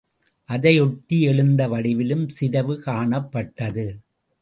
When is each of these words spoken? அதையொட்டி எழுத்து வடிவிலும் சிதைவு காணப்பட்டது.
அதையொட்டி 0.49 1.19
எழுத்து 1.21 1.67
வடிவிலும் 1.69 2.25
சிதைவு 2.27 2.75
காணப்பட்டது. 2.85 3.87